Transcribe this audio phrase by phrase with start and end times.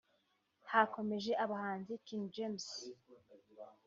[0.71, 2.67] Hakomeje abahanzi King James